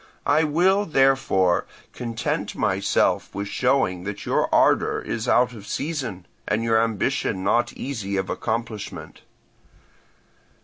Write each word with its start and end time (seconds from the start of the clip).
I 0.25 0.43
will, 0.43 0.85
therefore, 0.85 1.67
content 1.93 2.55
myself 2.55 3.35
with 3.35 3.47
showing 3.49 4.03
that 4.05 4.25
your 4.25 4.49
ardour 4.51 4.99
is 4.99 5.27
out 5.27 5.53
of 5.53 5.67
season, 5.67 6.25
and 6.47 6.63
your 6.63 6.81
ambition 6.83 7.43
not 7.43 7.71
easy 7.73 8.17
of 8.17 8.27
accomplishment. 8.27 9.21